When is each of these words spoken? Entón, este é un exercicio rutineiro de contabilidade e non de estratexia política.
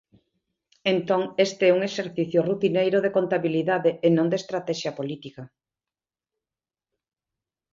Entón, 0.93 1.21
este 1.47 1.63
é 1.69 1.75
un 1.77 1.81
exercicio 1.89 2.39
rutineiro 2.49 2.97
de 3.01 3.13
contabilidade 3.17 3.91
e 4.07 4.09
non 4.17 4.27
de 4.31 4.37
estratexia 4.41 4.91
política. 4.99 5.43